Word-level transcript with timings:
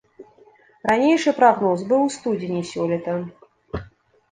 Ранейшы 0.91 1.33
прагноз 1.41 1.85
быў 1.93 2.01
у 2.07 2.09
студзені 2.17 2.61
сёлета. 2.73 3.13